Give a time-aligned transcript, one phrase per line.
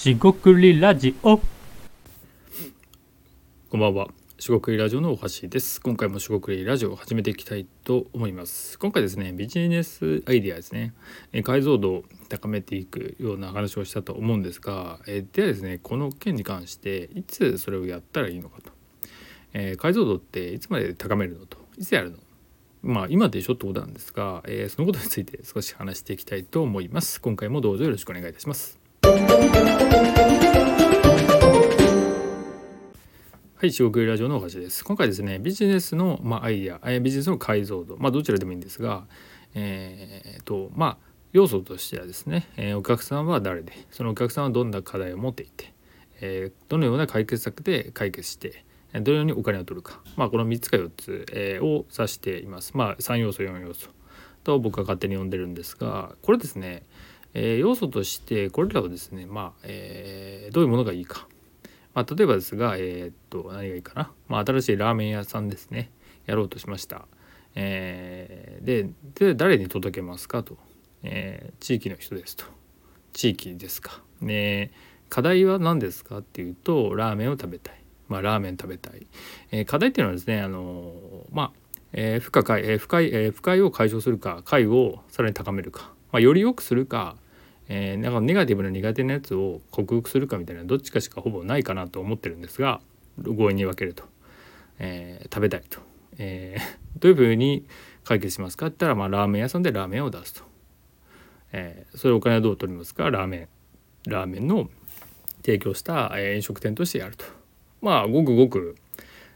[0.00, 1.36] しごくりラジオ
[3.68, 4.08] こんばんは。
[4.38, 5.78] 四国ラジオのおはしです。
[5.82, 8.78] 今回も四国ラジオを始めていきたいと思います。
[8.78, 10.94] 今回ですね、ビジネスアイデアですね、
[11.44, 18.72] 解像度を高めていくような話をしたと思うんですが、えではですね、この件に関していつそれをやったらいいのかと。
[19.52, 22.16] えー解像度っていつまで高めるのと、いつやるの
[22.82, 27.20] まあ今でしょってことなんですが、えーそのことについて少し話していきたいと思います。
[27.20, 28.79] 今回もどうぞよろしくお願いいたします。
[29.10, 29.16] は
[33.62, 34.84] い、四国ラジオのおはしです。
[34.84, 39.08] 今回ですね、ビジネスの、まあ、アイデア、ビジネスの解像度、まあ、どちらでもいいんですが、
[39.54, 45.74] えーと、まあ、要素としてはですね、えーお客さんは誰で、そのお客さんはどんな課題を持っていて、
[46.20, 52.76] えーどのような解決策で解決して、どのようにお金を取るか、まあ、この3つか4つ、えーを指しています。
[52.76, 53.88] まあ、3要素、4要素
[54.44, 56.84] と僕は勝手に呼んでるんですが、これですね、
[57.34, 61.28] えー要素としてこれらをですね、まあえーどういうものがいいか、
[61.94, 65.90] まあ、例えばですが、えーっと何がいいかな、まあ、新しいラーメン屋さんですね
[66.26, 67.06] やろうとしました。
[67.54, 70.56] えーでで誰に届けますかと、
[71.02, 72.44] えー地域の人ですと
[73.12, 74.02] 地域ですか。
[74.20, 74.72] ね
[75.08, 77.74] 課題は何ですかっていうとラーメンを食べたい。
[78.08, 79.06] まあ、ラーメン食べたい。
[79.52, 80.92] えー課題っていうのはですねあの
[81.32, 81.52] まあ
[81.92, 87.16] えー、負荷解、えー不快、えー不快を解消するか快をさらに高めるか、まあ、より良くするか、
[87.68, 92.80] えーなんかネガティブな苦手なやつを克服するかみたいなどっちかしかほぼないかなと思ってるんですが
[93.22, 94.04] 強引に分けると、
[94.78, 95.78] えー食べたいと、
[96.18, 97.64] えー どういうふうに
[98.04, 100.42] 解決しますかって言ったら、まあ、ラーメン屋さんでラーメンを出すと、
[101.52, 103.10] えーそれお金はどう取りますか？
[103.10, 103.48] ラーメン。
[104.06, 104.68] ラーメンの
[105.44, 107.24] 提供した、飲食店としてやると。
[107.82, 108.76] まあごくごく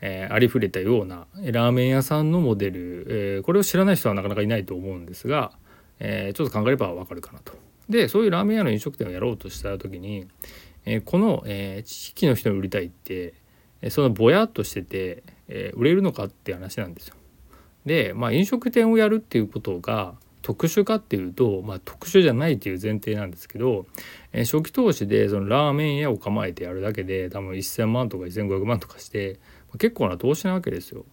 [0.00, 5.52] えーありふれたようなラーメン屋さんのモデル、えーこれを知らない人はなかなかいないと思うんですが、
[5.98, 7.52] えーちょっと考えればわかるかなと。
[7.88, 10.26] でそういうラーメン屋の飲食店をやろうとした時に、
[10.84, 13.34] えーこの、えー地域の人に売りたいって、
[13.90, 17.14] そのぼやっとしてて、え売れるのかって話なんですよ。
[17.84, 23.86] で、まあ、飲食店をやるっていうことが特殊かっていうと、まあ、特殊じゃないっていう前提なんですけど、
[24.32, 29.38] え初期投資でそのラーメン屋を構えてやるだけで多分1,000万とか1,500万とかして
[29.72, 31.04] ま結構な投資なわけですよ。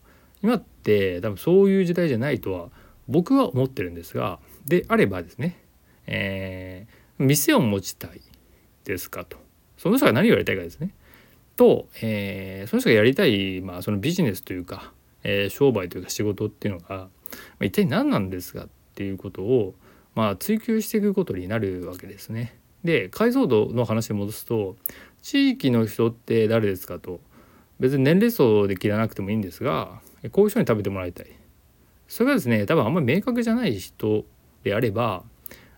[0.42, 2.70] 今って多分そういう時代じゃないとは
[3.08, 5.58] 僕は思ってるんですがであればですね、
[6.08, 8.22] えー店を持ちたい
[8.86, 9.38] ですかと。
[9.78, 10.90] その人が何をやりたいかですね。
[11.56, 14.92] と、えーその人がやりたい、まあ、そのビジネスというか、
[15.24, 17.10] えー商売というか仕事っていうのが、ま
[17.62, 19.76] あ、一体何なんですかっていうことを、
[20.16, 22.58] まあ、追求していくことになるわけですね。
[22.84, 24.76] で解像度の話に戻すと
[25.22, 27.22] 地域の人って誰ですかと。
[27.80, 30.00] 別に年齢層で切らなくてもいいんですが
[30.32, 31.28] こういう人に食べてもらいたい。
[32.08, 34.26] それがですね多分あんまり明確じゃない人
[34.64, 35.24] であれば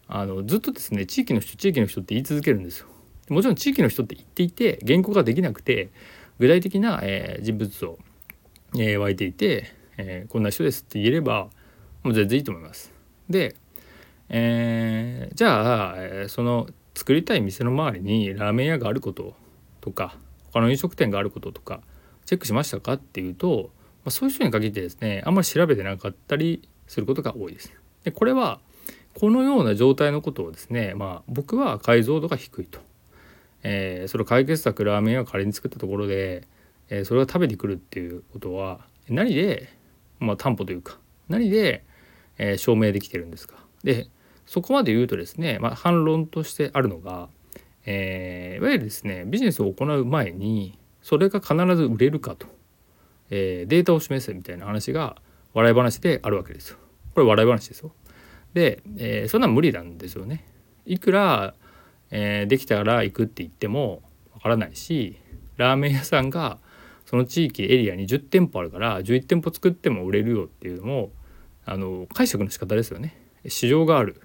[0.08, 2.88] あのずっとですね地域の人地域の人って言い続けるんですよ
[3.30, 5.90] もちろん地域の人って言っていて言語ができなくて
[6.38, 7.98] 具体的な、えー人物像、
[8.76, 11.48] えー湧いていて、えーこんな人ですって言えれば
[12.04, 12.94] もう全然いいと思います
[13.30, 13.56] で、
[14.30, 19.36] えーじゃあ、その作りたい店の周りにラーメン屋があること
[19.82, 20.16] とか
[20.52, 21.82] 他の飲食店があることとか
[22.26, 23.70] チェックしましたかっていうと、
[24.04, 27.72] まあ、そういう人に限ってですねあんまり調べてなかったりすることが多いです。
[28.04, 28.60] でこれは
[29.16, 32.80] このような状態のことをですね、まあ、僕は解像度が低いと。
[33.64, 36.48] えーそれを解決策ラーメン屋を仮に作ったところで、
[36.90, 39.70] えーそれが食べてくるっていうことは何で、
[40.20, 41.00] まあ、担保というか
[41.30, 41.84] 何で、
[42.38, 43.56] えー証明できてるんですか。
[43.84, 44.08] で
[44.46, 47.30] そこまで言うとですね、まあ、反論としてあるのが、
[47.86, 52.48] えーいわゆるですねビジネスを行う前にそれが必ず売れるかと、
[53.32, 55.16] えーデータを示すみたいな話が
[55.54, 56.78] 笑い話であるわけですよ。
[57.16, 57.92] これ笑い話ですよ。
[58.56, 60.46] で、えーそんな無理なんですよね。
[60.86, 61.54] いくら、
[62.10, 64.02] えーできたら行くって言っても
[64.34, 65.18] わからないし
[65.58, 66.58] ラーメン屋さんが
[67.06, 71.12] その地域エリアに10店舗あるから11店舗作っても売れるよっていうのも
[71.66, 73.16] あの解釈の仕方ですよね。
[73.48, 74.22] 市場がある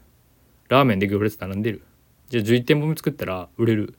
[0.69, 1.83] ラーメンで行列並んでる
[2.29, 3.95] じゃあ11店舗目作ったら売れる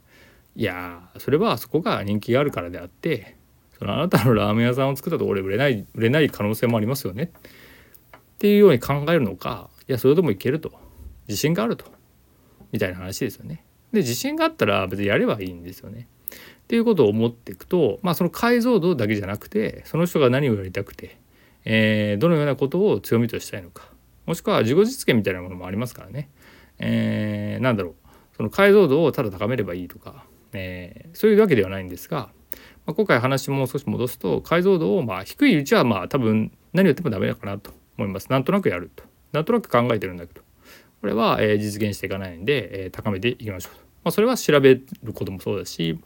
[0.56, 3.36] いやそれはそこが人気があるからであって
[3.78, 7.32] そのあなたのラーメン屋さんを作ったところで売れない売れない可能性もありますよね
[8.18, 10.72] っていうように考えるのかやそれでもいけると。
[11.28, 11.86] 自信があると。
[12.72, 13.64] みたいな話ですよね。
[13.92, 16.08] で自信があったら別にやればいいんですよね。
[16.64, 21.20] っていうことを思っていくとまあその解像度だけじゃなくてその人が何をやりたくて、
[21.66, 23.90] えーどのようなことを強みとしたいのか。
[24.26, 26.30] もしくは自己実現みたいなものもありますからね、
[26.80, 27.96] えーなんだろう。
[28.38, 32.30] その解像度をただ高めればいいとか、えーそういうわけではないんですが、
[32.86, 38.30] まあ、今回話もう少し戻すと解像度をまあ低いうちはまあ多分何やってもダメだかなと思います。
[38.30, 39.04] なんとなくやると。
[39.32, 40.42] なんとなく考えてるんだけど。
[41.02, 43.74] これは、え実現していかないんで、え高めていきましょう
[44.04, 46.00] まあ、それは調べることもそうだし、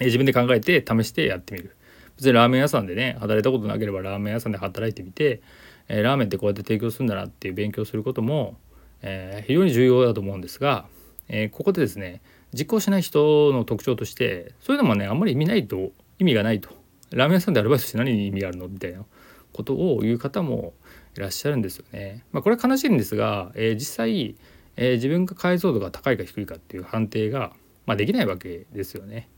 [0.00, 1.76] え自分で考えて試してやってみる。
[2.16, 5.40] 別にラーメン屋さんでね働いたことなければラーメン屋さんで働いてみて、
[5.88, 8.56] えラーメンってこうやって提供するんだなっていう勉強することも、
[9.02, 10.86] え非常に重要だと思うんですが、
[11.28, 12.22] えここでですね
[12.52, 16.70] 実行しない人の特徴としてそういうのもねあんまり意味ないと意味がないと。
[17.10, 18.68] ラーメン屋さんでアルバイトして何に意味があるの？
[18.68, 19.04] みたいな
[19.52, 20.72] ことを言う方も
[21.16, 22.24] いらっしゃるんですよね。
[22.32, 24.36] まあ、これは悲しいんですが、えー、実際、
[24.76, 27.52] えー、自分が解像度が高いか低いかっていう判定が、
[27.86, 29.28] まあ、できないわけですよね。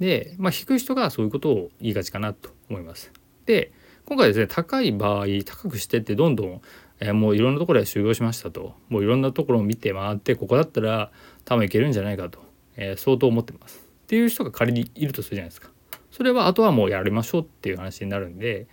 [0.00, 3.12] で、まあ、低い人がそういうことを言いがちかなと思います。
[3.46, 3.72] で
[4.06, 6.60] 今回ですね高い場合高くしてってどんどん、
[7.00, 11.12] えー、もういろんなところで修行しましたともういろんなところを見て回ってここだったら
[11.44, 12.40] 多分いけるんじゃないかと、
[12.76, 13.86] えー、相当思ってます。
[14.04, 15.70] っていう人が仮にいるとするじゃないですか。
[16.10, 18.66] それはあとはもうやりましょうっていう話になるんで、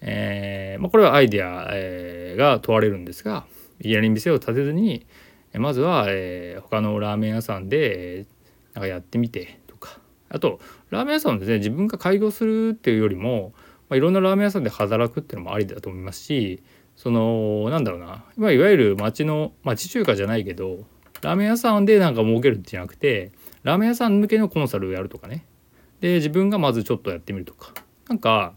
[0.00, 3.46] えーまあ、これはアイデア、えー、が問われるんですが
[3.80, 5.06] いきなり店を立てずに
[5.54, 8.26] まずは、えー、他のラーメン屋さんで、えー、
[8.74, 9.98] なんかやってみてとか
[10.28, 10.60] あと
[10.90, 13.52] ラーメン屋さんはですね自分が開業するっていうよりも、
[13.88, 16.62] まあ、いろんなラーメン屋さんで働くっていうのもありだと思いますし
[16.96, 20.84] そのなんだろうな、まあ、いわゆる町の町中華じゃないけど
[21.22, 25.44] ラーメン屋さんでなんか儲けるってじゃなくてラーメン屋さん向けのコンサルをやるとかね。
[26.00, 27.72] で自分がまずちょっとやってみるとか。
[28.08, 28.54] なんか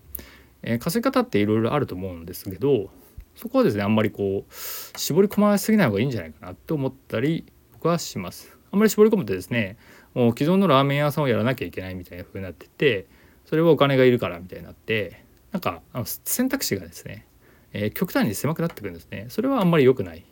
[0.63, 2.89] えー、稼ぎ方っていろいろあると思うんですけど
[3.35, 4.53] そこはですねあんまりこう
[4.99, 8.57] 絞り込まれすぎない方がいいんじゃないかなと思ったり僕はします。
[8.71, 9.77] あんまり絞り込むとですね
[10.13, 13.07] もう既存のラーメン屋さんをやらなきゃいけないみたいな風になってて
[13.45, 17.25] それはお金がいるからみたいになってなんかあの選択肢がですね、
[17.73, 20.23] えー、極端に狭くなってくるんですねそれはあんまり良くない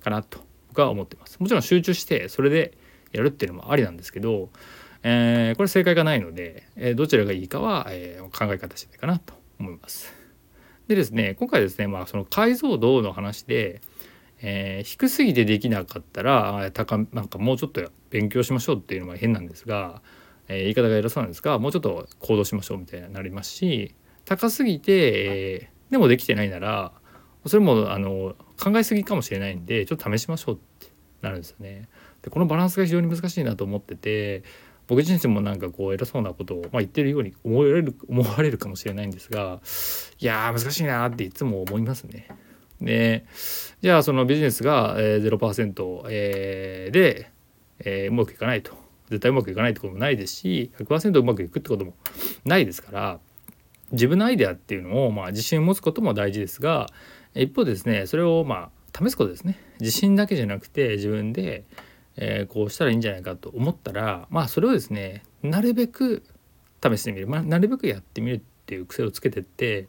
[0.00, 2.78] かなと僕は思ってますもちろん集中してそれで
[3.12, 4.48] やるっていうのもありなんですけど、
[5.02, 10.12] えー、これ正解がないので、えどちらがいいかは、え考え方次第かなと思います。
[10.88, 13.80] でですね今回ですね、まあ、その解像度の話で、
[14.40, 20.02] えー、低すぎてできなかったら高なんかもうちょっと勉強しましょうっていうのは変なんですが、
[20.48, 23.94] えー、言い方が偉そうなんですがもうちょっと行動しましょうみたいになりますし
[24.24, 24.92] 高すぎて、
[25.24, 26.92] えー、でもできてないなら
[27.46, 30.88] それもあの考えすぎかもしれないんでちょっと試しましょうって
[31.22, 31.88] なるんですよね。
[32.22, 34.44] でこのバランスが非常に難しいなと思ってて
[34.86, 39.60] 僕自身もなんかこう偉そうなことを、まあ、言ってるように思われる 思われるかもしれないんですが
[40.20, 42.28] いや難しいなっていつも思いますね。
[42.80, 43.24] で
[43.80, 47.30] じゃあそのビジネスが0%、えー、で、
[47.78, 48.72] えー、うまくいかないと
[49.08, 51.94] 絶対うまくいかないってこともないですし100%うまくいくってことも
[52.44, 53.20] ないですから
[53.92, 56.88] 自分のアイデアっていうのを、まあ、自信を持つことも大事ですが
[57.34, 61.64] 一方ですねそれをまあ試すことですね自信だけじゃなくて自分で
[62.16, 66.22] えー、こうしたらいいんじゃないかと思ったらまあそれをですねなるべく
[66.82, 69.88] 試してみる、まあ、なるべくやってみるっていう癖をつけてって、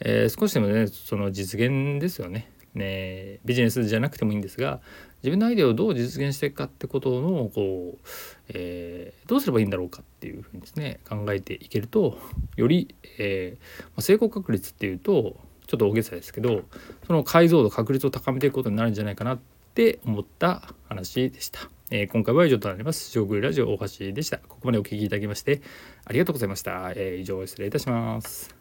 [0.00, 2.50] えー、少しでもねその実現ですよね。
[2.74, 4.80] ねビジネスじゃなくてもいいんですが
[5.22, 7.98] 自分のアイデアをどう実現していくかってことのこう、
[8.50, 12.18] えー、どうすればいいんだろうかっていうふうにですね考えていけると
[12.56, 15.36] より、えーまあ、成功確率っていうと
[15.66, 16.62] ちょっと大げさですけど
[17.06, 21.60] その解像度確率を高めていくことになるんじゃないかなってって思った話でした。
[21.92, 23.10] えー、今回は以上となります。
[23.10, 24.38] 食ラジオ大橋でした。
[24.38, 25.62] ここまでお聴きいただきまして
[26.04, 26.92] ありがとうございました。
[26.96, 28.57] えー、以上失礼いたします。